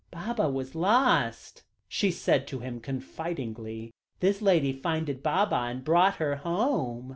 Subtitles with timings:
[0.09, 3.93] "Baba was lost," she said to him confidingly.
[4.19, 7.09] "This lady finded Baba, and brought her home."